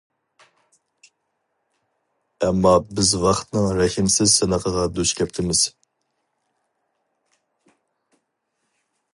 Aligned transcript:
ئەمما 2.47 2.71
بىز 3.01 3.11
ۋاقىتنىڭ 3.25 3.67
رەھىمسىز 3.81 4.33
سىنىقىغا 4.39 4.87
دۇچ 4.97 5.13
كەپتىمىز. 5.21 5.65